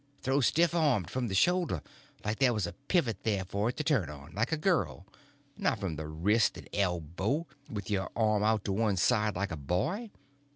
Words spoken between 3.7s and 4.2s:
to turn